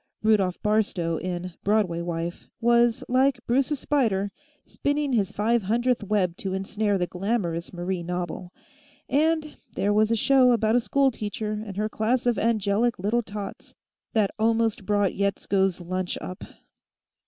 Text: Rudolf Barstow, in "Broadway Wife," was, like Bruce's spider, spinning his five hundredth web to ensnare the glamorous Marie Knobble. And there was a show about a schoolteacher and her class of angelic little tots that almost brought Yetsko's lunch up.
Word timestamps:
Rudolf 0.23 0.59
Barstow, 0.63 1.17
in 1.17 1.53
"Broadway 1.63 2.01
Wife," 2.01 2.49
was, 2.59 3.03
like 3.07 3.39
Bruce's 3.45 3.77
spider, 3.81 4.31
spinning 4.65 5.13
his 5.13 5.31
five 5.31 5.61
hundredth 5.61 6.03
web 6.03 6.35
to 6.37 6.55
ensnare 6.55 6.97
the 6.97 7.05
glamorous 7.05 7.71
Marie 7.71 8.01
Knobble. 8.01 8.49
And 9.07 9.57
there 9.75 9.93
was 9.93 10.09
a 10.09 10.15
show 10.15 10.53
about 10.53 10.75
a 10.75 10.79
schoolteacher 10.79 11.51
and 11.63 11.77
her 11.77 11.87
class 11.87 12.25
of 12.25 12.39
angelic 12.39 12.97
little 12.97 13.21
tots 13.21 13.75
that 14.13 14.31
almost 14.39 14.87
brought 14.87 15.13
Yetsko's 15.13 15.79
lunch 15.79 16.17
up. 16.19 16.45